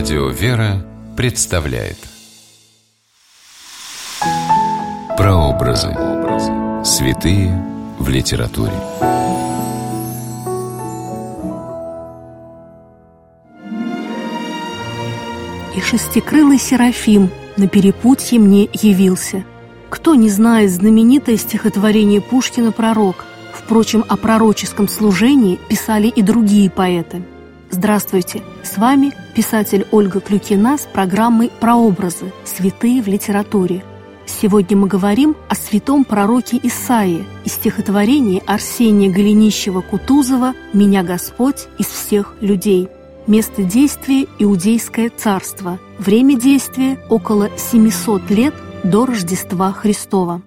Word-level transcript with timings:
Радио 0.00 0.28
«Вера» 0.28 0.82
представляет 1.14 1.98
Прообразы. 5.18 5.94
Святые 6.82 7.62
в 7.98 8.08
литературе. 8.08 8.72
И 15.76 15.80
шестикрылый 15.82 16.58
Серафим 16.58 17.28
на 17.58 17.68
перепутье 17.68 18.38
мне 18.38 18.70
явился. 18.72 19.44
Кто 19.90 20.14
не 20.14 20.30
знает 20.30 20.70
знаменитое 20.70 21.36
стихотворение 21.36 22.22
Пушкина 22.22 22.72
«Пророк»? 22.72 23.26
Впрочем, 23.52 24.06
о 24.08 24.16
пророческом 24.16 24.88
служении 24.88 25.60
писали 25.68 26.08
и 26.08 26.22
другие 26.22 26.70
поэты. 26.70 27.22
Здравствуйте! 27.72 28.42
С 28.64 28.78
вами 28.78 29.12
писатель 29.32 29.86
Ольга 29.92 30.20
Клюкина 30.20 30.76
с 30.76 30.82
программой 30.82 31.52
«Прообразы. 31.60 32.32
Святые 32.44 33.00
в 33.00 33.06
литературе». 33.06 33.84
Сегодня 34.26 34.76
мы 34.76 34.88
говорим 34.88 35.36
о 35.48 35.54
святом 35.54 36.04
пророке 36.04 36.58
Исаии 36.62 37.24
из 37.44 37.52
стихотворения 37.52 38.42
Арсения 38.44 39.08
Голенищева-Кутузова 39.10 40.54
«Меня 40.72 41.04
Господь 41.04 41.68
из 41.78 41.86
всех 41.86 42.34
людей». 42.40 42.88
Место 43.28 43.62
действия– 43.62 44.26
Иудейское 44.40 45.10
царство. 45.16 45.78
Время 45.98 46.36
действия– 46.36 46.98
около 47.08 47.50
700 47.56 48.30
лет 48.30 48.54
до 48.82 49.06
Рождества 49.06 49.72
Христова. 49.72 50.42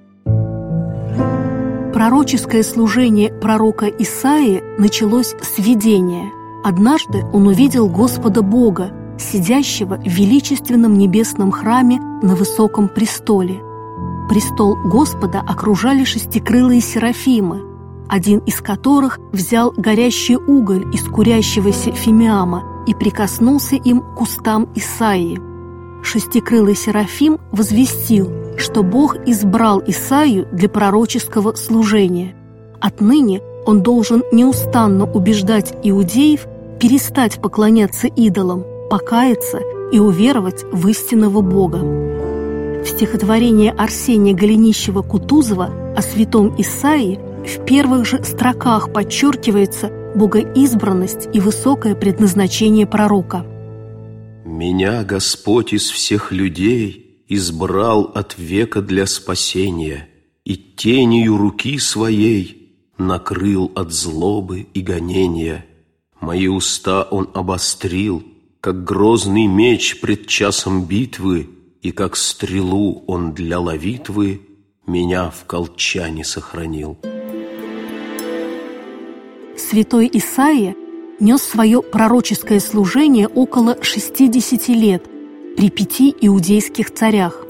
Пророческое 1.93 2.63
служение 2.63 3.33
пророка 3.33 3.87
Исаии 3.87 4.61
началось 4.77 5.35
с 5.41 5.59
видения. 5.59 6.42
Однажды 6.63 7.25
он 7.33 7.47
увидел 7.47 7.89
Господа 7.89 8.41
Бога, 8.41 8.91
сидящего 9.17 9.97
в 9.97 10.07
величественном 10.07 10.97
небесном 10.97 11.51
храме 11.51 11.99
на 12.21 12.35
высоком 12.35 12.87
престоле. 12.87 13.61
Престол 14.29 14.77
Господа 14.85 15.41
окружали 15.41 16.05
шестикрылые 16.05 16.79
серафимы, 16.79 17.61
один 18.07 18.39
из 18.39 18.61
которых 18.61 19.19
взял 19.33 19.73
горящий 19.75 20.37
уголь 20.37 20.85
из 20.93 21.03
курящегося 21.03 21.91
фимиама 21.91 22.63
и 22.87 22.93
прикоснулся 22.93 23.75
им 23.75 23.99
к 23.99 24.15
кустам 24.15 24.69
Исаии. 24.75 25.41
Шестикрылый 26.01 26.75
серафим 26.75 27.39
возвестил, 27.51 28.31
что 28.57 28.83
Бог 28.83 29.17
избрал 29.25 29.81
Исаию 29.85 30.47
для 30.51 30.69
пророческого 30.69 31.55
служения. 31.55 32.35
Отныне 32.79 33.41
он 33.65 33.81
должен 33.81 34.23
неустанно 34.31 35.09
убеждать 35.09 35.73
иудеев 35.83 36.47
перестать 36.83 37.41
поклоняться 37.41 38.07
идолам, 38.07 38.65
покаяться 38.89 39.61
и 39.93 39.99
уверовать 39.99 40.65
в 40.69 40.85
истинного 40.89 41.39
Бога. 41.39 41.77
В 41.77 42.85
стихотворении 42.85 43.73
Арсения 43.73 44.35
Голенищева-Кутузова 44.35 45.95
о 45.95 46.01
святом 46.01 46.53
Исаии 46.59 47.21
в 47.47 47.63
первых 47.63 48.05
же 48.05 48.21
строках 48.25 48.91
подчеркивается 48.91 49.93
богоизбранность 50.13 51.29
и 51.31 51.39
высокое 51.39 51.95
предназначение 51.95 52.85
пророка. 52.85 53.45
«Меня 54.43 55.05
Господь 55.05 55.71
из 55.71 55.89
всех 55.89 56.33
людей 56.33 57.23
избрал 57.29 58.11
от 58.13 58.37
века 58.37 58.81
для 58.81 59.05
спасения 59.05 60.09
и 60.43 60.57
тенью 60.57 61.37
руки 61.37 61.79
своей 61.79 62.73
накрыл 62.97 63.71
от 63.73 63.93
злобы 63.93 64.67
и 64.73 64.81
гонения. 64.81 65.65
Мои 66.23 66.47
уста 66.47 67.03
Он 67.11 67.29
обострил, 67.33 68.23
как 68.61 68.85
грозный 68.85 69.45
меч 69.45 69.99
пред 69.99 70.25
часом 70.25 70.85
битвы, 70.85 71.49
и 71.81 71.91
как 71.91 72.15
стрелу 72.15 73.03
Он 73.07 73.33
для 73.33 73.59
ловитвы 73.59 74.39
меня 74.87 75.29
в 75.29 75.43
колчане 75.43 76.23
сохранил». 76.23 76.97
Святой 79.57 80.09
Исаия 80.13 80.75
нес 81.19 81.41
свое 81.41 81.81
пророческое 81.81 82.61
служение 82.61 83.27
около 83.27 83.83
60 83.83 84.69
лет 84.69 85.03
при 85.57 85.69
пяти 85.69 86.15
иудейских 86.21 86.93
царях. 86.93 87.45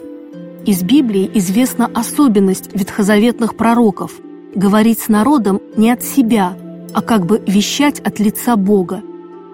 Из 0.66 0.81
Библии 0.81 1.30
известна 1.36 1.92
особенность 1.94 2.74
ветхозаветных 2.74 3.56
пророков– 3.56 4.14
говорить 4.56 5.00
с 5.00 5.09
народом 5.09 5.62
не 5.78 5.92
от 5.92 6.03
себя, 6.03 6.58
а 6.94 7.02
как 7.02 7.26
бы 7.26 7.42
вещать 7.46 8.00
от 8.00 8.20
лица 8.20 8.56
Бога. 8.56 9.02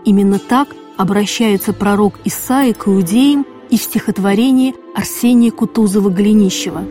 Именно 0.06 0.40
так 0.40 0.76
обращается 0.98 1.74
пророк 1.74 2.20
Исаия 2.26 2.74
к 2.74 2.88
иудеям 2.88 3.46
и 3.70 3.78
в 3.78 3.82
стихотворении 3.82 4.76
Арсения 4.96 5.52
Кутузова-Голенищева. 5.52 6.88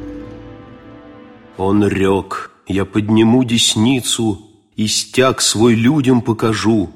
«Он 1.56 1.86
рек, 1.86 2.53
я 2.66 2.84
подниму 2.84 3.44
десницу, 3.44 4.48
и 4.76 4.86
стяг 4.86 5.41
свой 5.41 5.75
людям 5.75 6.20
покажу. 6.22 6.91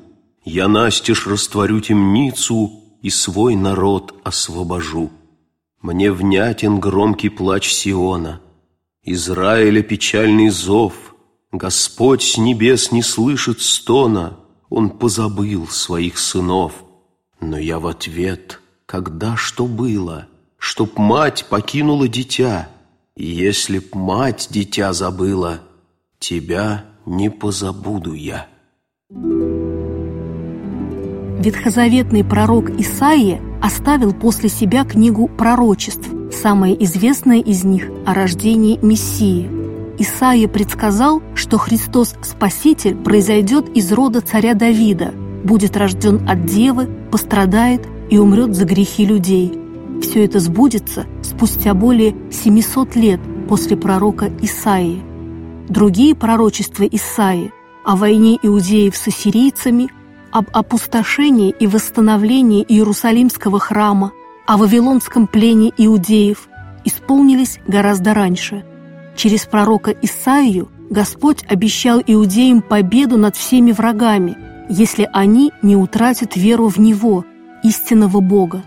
Я 0.44 0.68
настежь 0.68 1.26
растворю 1.26 1.80
темницу 1.80 2.70
и 3.02 3.10
свой 3.10 3.56
народ 3.56 4.14
освобожу. 4.22 5.10
Мне 5.80 6.12
внятен 6.12 6.78
громкий 6.78 7.28
плач 7.28 7.72
Сиона, 7.72 8.40
Израиля 9.04 9.82
печальный 9.82 10.48
зов. 10.48 11.11
Господь 11.52 12.22
с 12.22 12.38
небес 12.38 12.92
не 12.92 13.02
слышит 13.02 13.60
стона, 13.60 14.38
Он 14.70 14.88
позабыл 14.88 15.68
своих 15.68 16.16
сынов. 16.18 16.72
Но 17.40 17.58
я 17.58 17.78
в 17.78 17.86
ответ, 17.86 18.60
когда 18.86 19.36
что 19.36 19.66
было, 19.66 20.28
Чтоб 20.56 20.96
мать 20.96 21.44
покинула 21.50 22.08
дитя, 22.08 22.70
И 23.16 23.26
если 23.26 23.80
б 23.80 23.88
мать 23.92 24.48
дитя 24.50 24.94
забыла, 24.94 25.60
Тебя 26.18 26.86
не 27.04 27.28
позабуду 27.30 28.14
я. 28.14 28.46
Ветхозаветный 31.38 32.24
пророк 32.24 32.70
Исаия 32.70 33.42
оставил 33.60 34.14
после 34.14 34.48
себя 34.48 34.84
книгу 34.84 35.28
пророчеств, 35.28 36.08
самое 36.32 36.82
известное 36.84 37.40
из 37.40 37.64
них 37.64 37.90
о 38.06 38.14
рождении 38.14 38.78
Мессии. 38.80 39.61
Исаия 39.98 40.48
предсказал, 40.48 41.22
что 41.34 41.58
Христос 41.58 42.14
Спаситель 42.22 42.96
произойдет 42.96 43.68
из 43.76 43.92
рода 43.92 44.20
царя 44.20 44.54
Давида, 44.54 45.12
будет 45.44 45.76
рожден 45.76 46.28
от 46.28 46.46
девы, 46.46 46.88
пострадает 47.10 47.86
и 48.10 48.18
умрет 48.18 48.54
за 48.54 48.64
грехи 48.64 49.04
людей. 49.04 49.58
Все 50.00 50.24
это 50.24 50.40
сбудется 50.40 51.06
спустя 51.22 51.74
более 51.74 52.14
700 52.30 52.96
лет 52.96 53.20
после 53.48 53.76
пророка 53.76 54.30
Исаии– 54.40 55.02
другие 55.68 56.14
пророчества 56.14 56.84
Исаи 56.84 57.52
о 57.84 57.96
войне 57.96 58.38
иудеев 58.42 58.96
с 58.96 59.08
ассирийцами, 59.08 59.88
об 60.30 60.46
опустошении 60.52 61.50
и 61.50 61.66
восстановлении 61.66 62.64
Иерусалимского 62.66 63.58
храма, 63.58 64.12
о 64.46 64.56
вавилонском 64.56 65.26
плене 65.26 65.72
иудеев 65.76 66.48
исполнились 66.84 67.58
гораздо 67.66 68.14
раньше. 68.14 68.64
Через 69.16 69.46
пророка 69.46 69.90
Исаию 70.02 70.70
Господь 70.90 71.44
обещал 71.48 72.02
иудеям 72.06 72.62
победу 72.62 73.16
над 73.16 73.36
всеми 73.36 73.72
врагами, 73.72 74.36
если 74.68 75.08
они 75.12 75.52
не 75.62 75.76
утратят 75.76 76.36
веру 76.36 76.68
в 76.68 76.78
Него, 76.78 77.24
истинного 77.62 78.20
Бога. 78.20 78.64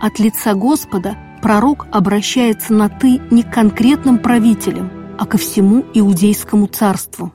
От 0.00 0.18
лица 0.18 0.54
Господа 0.54 1.16
пророк 1.42 1.86
обращается 1.90 2.72
на 2.72 2.88
«ты» 2.88 3.20
не 3.30 3.42
к 3.42 3.52
конкретным 3.52 4.18
правителям, 4.18 4.90
а 5.18 5.26
ко 5.26 5.38
всему 5.38 5.84
Иудейскому 5.94 6.66
царству. 6.66 7.32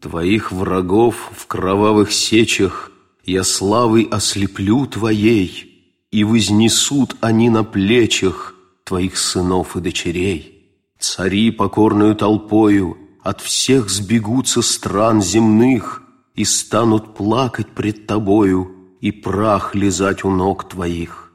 Твоих 0.00 0.50
врагов 0.50 1.30
в 1.36 1.46
кровавых 1.46 2.12
сечах 2.12 2.90
я 3.24 3.44
славой 3.44 4.02
ослеплю 4.10 4.86
Твоей, 4.86 5.68
и 6.10 6.24
вознесут 6.24 7.16
они 7.20 7.50
на 7.50 7.64
плечах 7.64 8.54
Твоих 8.84 9.16
сынов 9.16 9.76
и 9.76 9.80
дочерей. 9.80 10.61
Цари 11.02 11.50
покорную 11.50 12.14
толпою 12.14 12.96
от 13.24 13.40
всех 13.40 13.90
сбегутся 13.90 14.62
стран 14.62 15.20
земных 15.20 16.02
и 16.36 16.44
станут 16.44 17.16
плакать 17.16 17.66
пред 17.66 18.06
Тобою 18.06 18.70
и 19.00 19.10
прах 19.10 19.74
лизать 19.74 20.24
у 20.24 20.30
ног 20.30 20.68
Твоих. 20.68 21.32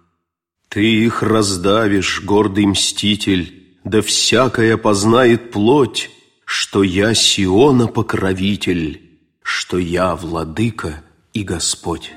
Ты 0.69 0.85
их 1.05 1.21
раздавишь, 1.21 2.21
гордый 2.23 2.65
мститель, 2.65 3.77
да 3.83 4.01
всякая 4.01 4.77
познает 4.77 5.51
плоть, 5.51 6.11
что 6.45 6.81
я 6.81 7.13
Сиона 7.13 7.87
покровитель, 7.87 9.19
что 9.41 9.77
я 9.77 10.15
владыка 10.15 11.03
и 11.33 11.43
Господь. 11.43 12.13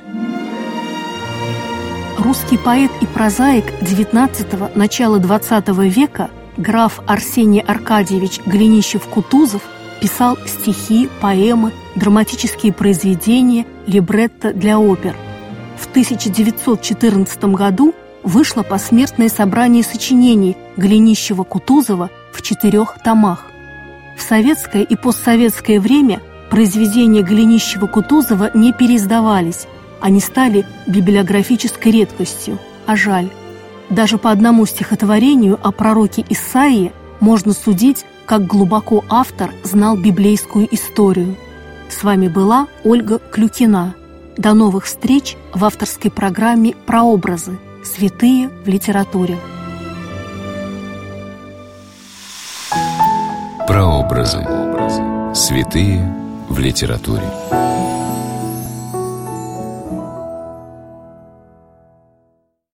Русский 2.16 2.58
поэт 2.58 2.92
и 3.00 3.06
прозаик 3.06 3.64
XIX– 3.80 4.70
начала 4.76 5.18
XX 5.18 5.88
века 5.88 6.30
граф 6.60 7.00
Арсений 7.06 7.60
Аркадьевич 7.60 8.40
Голенищев-Кутузов 8.46 9.62
писал 10.00 10.38
стихи, 10.46 11.08
поэмы, 11.20 11.72
драматические 11.94 12.72
произведения, 12.72 13.66
либретто 13.86 14.52
для 14.52 14.78
опер. 14.78 15.16
в 15.78 15.86
1914 15.86 17.44
году 17.44 17.94
вышло 18.22 18.62
посмертное 18.62 19.30
собрание 19.30 19.82
сочинений 19.82 20.56
Голенищева-Кутузова 20.76 22.10
в 22.32 22.42
четырех 22.42 22.98
томах. 23.02 23.46
В 24.16 24.22
советское 24.22 24.82
и 24.82 24.94
постсоветское 24.96 25.80
время 25.80 26.20
произведения 26.50 27.22
Голенищева-Кутузова 27.22 28.50
не 28.54 28.72
переиздавались, 28.74 29.66
они 30.00 30.20
стали 30.20 30.66
библиографической 30.86 31.92
редкостью, 31.92 32.58
а 32.86 32.96
жаль. 32.96 33.30
Даже 33.90 34.18
по 34.18 34.30
одному 34.30 34.66
стихотворению 34.66 35.58
о 35.62 35.72
пророке 35.72 36.24
Исаии 36.28 36.92
можно 37.18 37.52
судить, 37.52 38.06
как 38.24 38.46
глубоко 38.46 39.04
автор 39.08 39.52
знал 39.64 39.96
библейскую 39.96 40.72
историю. 40.72 41.36
С 41.88 42.04
вами 42.04 42.28
была 42.28 42.68
Ольга 42.84 43.18
Клюкина. 43.18 43.94
До 44.36 44.54
новых 44.54 44.84
встреч 44.84 45.36
в 45.52 45.64
авторской 45.64 46.10
программе 46.10 46.74
«Прообразы. 46.86 47.58
Святые 47.84 48.48
в 48.64 48.68
литературе». 48.68 49.38
Прообразы. 53.66 54.46
Святые 55.34 56.14
в 56.48 56.58
литературе. 56.58 57.69